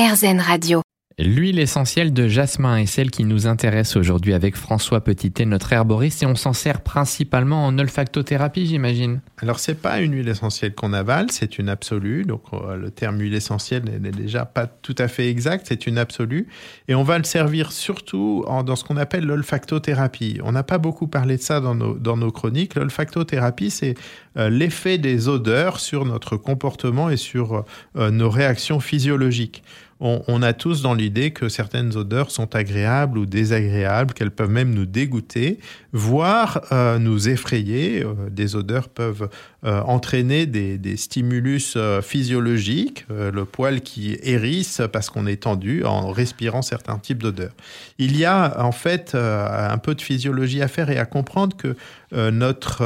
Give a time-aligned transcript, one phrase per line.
[0.00, 0.80] RZN Radio.
[1.18, 6.22] L'huile essentielle de jasmin est celle qui nous intéresse aujourd'hui avec François Petitet, notre herboriste,
[6.22, 9.20] et on s'en sert principalement en olfactothérapie, j'imagine.
[9.42, 12.24] Alors, c'est pas une huile essentielle qu'on avale, c'est une absolue.
[12.24, 15.98] Donc, euh, le terme huile essentielle n'est déjà pas tout à fait exact, c'est une
[15.98, 16.48] absolue.
[16.88, 20.40] Et on va le servir surtout dans ce qu'on appelle l'olfactothérapie.
[20.42, 22.76] On n'a pas beaucoup parlé de ça dans nos, dans nos chroniques.
[22.76, 23.94] L'olfactothérapie, c'est
[24.36, 27.64] l'effet des odeurs sur notre comportement et sur
[27.96, 29.62] euh, nos réactions physiologiques
[30.00, 34.72] on, a tous dans l'idée que certaines odeurs sont agréables ou désagréables, qu'elles peuvent même
[34.72, 35.58] nous dégoûter,
[35.92, 38.02] voire euh, nous effrayer.
[38.02, 39.28] Euh, des odeurs peuvent
[39.66, 46.62] euh, entraîner des, stimulus physiologiques, le poil qui hérisse parce qu'on est tendu en respirant
[46.62, 47.52] certains types d'odeurs.
[47.98, 51.76] Il y a en fait un peu de physiologie à faire et à comprendre que
[52.12, 52.82] notre,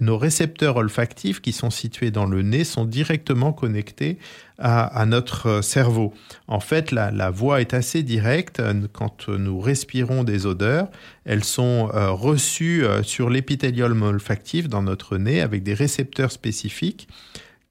[0.00, 4.18] nos récepteurs olfactifs qui sont situés dans le nez sont directement connectés
[4.58, 6.12] à, notre cerveau.
[6.46, 8.62] En fait, la, voix est assez directe.
[8.92, 10.88] Quand nous respirons des odeurs,
[11.24, 17.08] elles sont euh, reçues euh, sur l'épithélium olfactif dans notre nez avec des récepteurs spécifiques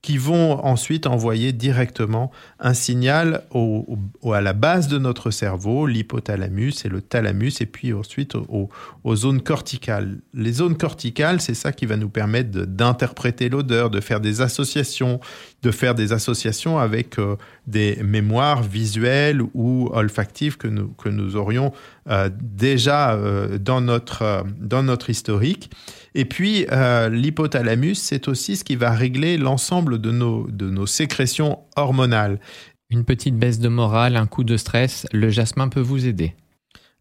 [0.01, 6.89] qui vont ensuite envoyer directement un signal à la base de notre cerveau, l'hypothalamus et
[6.89, 8.69] le thalamus, et puis ensuite aux,
[9.15, 10.19] zones corticales.
[10.33, 15.19] Les zones corticales, c'est ça qui va nous permettre d'interpréter l'odeur, de faire des associations,
[15.63, 17.35] de faire des associations avec euh,
[17.67, 21.73] des mémoires visuelles ou olfactives que nous, que nous aurions
[22.09, 25.71] euh, déjà euh, dans, notre, dans notre historique.
[26.15, 26.65] Et puis,
[27.11, 32.39] l'hypothalamus, c'est aussi ce qui va régler l'ensemble de nos, de nos sécrétions hormonales.
[32.89, 36.35] Une petite baisse de morale, un coup de stress, le jasmin peut vous aider.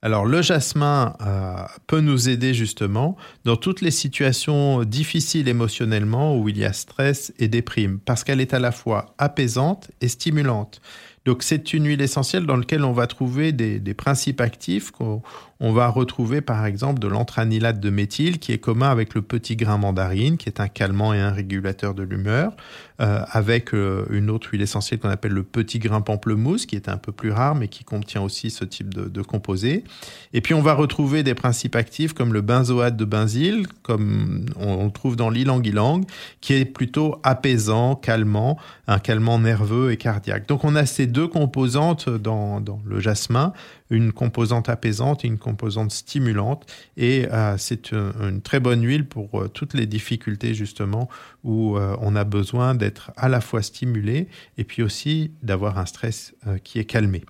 [0.00, 1.56] Alors le jasmin euh,
[1.88, 7.32] peut nous aider justement dans toutes les situations difficiles émotionnellement où il y a stress
[7.38, 10.80] et déprime, parce qu'elle est à la fois apaisante et stimulante.
[11.24, 15.20] Donc c'est une huile essentielle dans laquelle on va trouver des, principes actifs qu'on
[15.60, 19.76] va retrouver par exemple de l'antranilate de méthyle qui est commun avec le petit grain
[19.76, 22.52] mandarine qui est un calmant et un régulateur de l'humeur,
[23.00, 26.88] euh, avec euh, une autre huile essentielle qu'on appelle le petit grain pamplemousse qui est
[26.88, 29.84] un peu plus rare mais qui contient aussi ce type de, composé.
[30.32, 34.84] Et puis on va retrouver des principes actifs comme le benzoate de benzyle, comme on,
[34.84, 36.04] le trouve dans l'ilang-ilang,
[36.40, 40.46] qui est plutôt apaisant, calmant, un calmant nerveux et cardiaque.
[40.46, 43.52] Donc on a ces deux composantes dans, le jasmin,
[43.90, 45.47] une composante apaisante et une composante
[45.88, 46.66] stimulante.
[46.96, 51.08] Et euh, c'est une, très bonne huile pour euh, toutes les difficultés justement
[51.44, 55.86] où euh, on a besoin d'être à la fois stimulé et puis aussi d'avoir un
[55.86, 57.24] stress qui est calmé.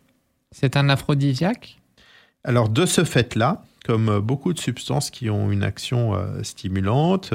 [0.52, 1.78] C'est un aphrodisiaque?
[2.44, 7.32] Alors de ce fait-là, comme beaucoup de substances qui ont une action stimulante,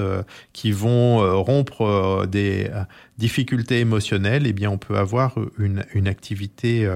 [0.52, 2.70] qui vont rompre des
[3.18, 6.88] difficultés émotionnelles, eh bien, on peut avoir une, activité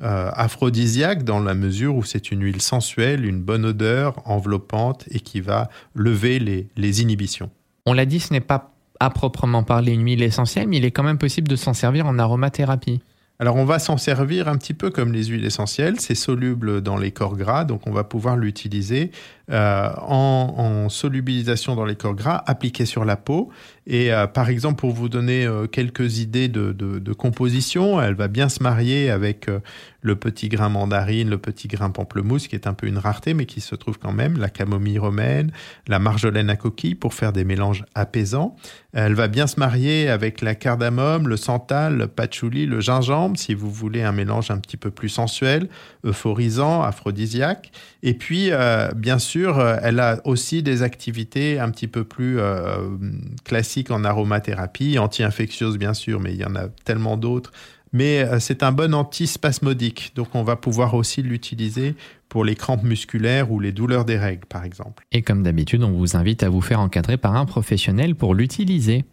[0.00, 5.40] aphrodisiaque dans la mesure où c'est une huile sensuelle, une bonne odeur, enveloppante et qui
[5.40, 7.50] va lever les inhibitions.
[7.88, 8.70] On l'a dit, ce n'est pas
[9.00, 12.06] à proprement parler une huile essentielle, mais il est quand même possible de s'en servir
[12.06, 13.00] en aromathérapie.
[13.40, 16.96] Alors on va s'en servir un petit peu comme les huiles essentielles, c'est soluble dans
[16.96, 19.12] les corps gras, donc on va pouvoir l'utiliser
[19.50, 23.50] euh, en, solubilisation dans les corps gras, appliqué sur la peau.
[23.86, 28.28] Et euh, par exemple, pour vous donner euh, quelques idées de, de, composition, elle va
[28.28, 29.46] bien se marier avec
[30.02, 33.46] le petit grain mandarine, le petit grain pamplemousse, qui est un peu une rareté, mais
[33.46, 35.50] qui se trouve quand même, la camomille romaine,
[35.86, 38.56] la marjolaine à coquille, pour faire des mélanges apaisants.
[38.92, 43.54] Elle va bien se marier avec la cardamome, le santal, le patchouli, le gingembre, si
[43.54, 45.68] vous voulez un mélange un petit peu plus sensuel,
[46.04, 47.70] euphorisant, aphrodisiaque.
[48.02, 48.50] Et puis,
[48.96, 52.88] bien sûr, euh, elle a aussi des activités un petit peu plus euh,
[53.44, 57.52] classiques en aromathérapie, anti-infectieuses bien sûr, mais il y en a tellement d'autres.
[57.92, 61.94] Mais euh, c'est un bon antispasmodique, donc on va pouvoir aussi l'utiliser
[62.28, 65.04] pour les crampes musculaires ou les douleurs des règles, par exemple.
[65.12, 69.04] Et comme d'habitude, on vous invite à vous faire encadrer par un professionnel pour l'utiliser.